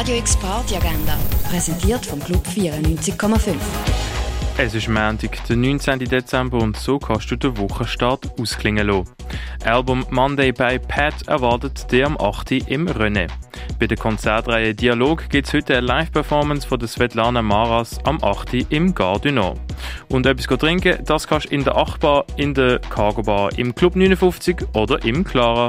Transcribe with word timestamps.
Radio 0.00 0.16
X 0.16 0.34
Party 0.38 0.76
Agenda, 0.76 1.14
präsentiert 1.46 2.06
vom 2.06 2.20
Club 2.20 2.42
94,5. 2.46 3.54
Es 4.56 4.74
ist 4.74 4.88
Montag, 4.88 5.44
der 5.46 5.56
19. 5.56 5.98
Dezember 5.98 6.56
und 6.56 6.74
so 6.78 6.98
kannst 6.98 7.30
du 7.30 7.36
den 7.36 7.58
Wochenstart 7.58 8.30
ausklingen 8.40 8.86
lassen. 8.86 9.10
Album 9.62 10.06
Monday 10.08 10.52
by 10.52 10.78
Pat 10.78 11.28
erwartet 11.28 11.92
dir 11.92 12.06
am 12.06 12.16
8. 12.18 12.52
im 12.70 12.88
René. 12.88 13.26
Bei 13.78 13.86
der 13.86 13.98
Konzertreihe 13.98 14.74
Dialog 14.74 15.28
gibt 15.28 15.48
es 15.48 15.52
heute 15.52 15.76
eine 15.76 15.86
Live-Performance 15.86 16.66
von 16.66 16.78
der 16.78 16.88
Svetlana 16.88 17.42
Maras 17.42 17.98
am 18.04 18.24
8. 18.24 18.70
im 18.70 18.94
Gare 18.94 19.54
Und 20.08 20.24
etwas 20.24 20.46
trinken, 20.58 21.04
das 21.04 21.28
kannst 21.28 21.50
du 21.50 21.54
in 21.54 21.64
der 21.64 21.76
Achtbar, 21.76 22.24
in 22.36 22.54
der 22.54 22.78
Cargo 22.78 23.22
Bar, 23.22 23.50
im 23.58 23.74
Club 23.74 23.96
59 23.96 24.56
oder 24.72 25.04
im 25.04 25.24
Clara. 25.24 25.68